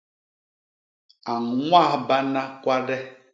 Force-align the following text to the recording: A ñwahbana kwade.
A 1.31 1.33
ñwahbana 1.65 2.41
kwade. 2.61 2.95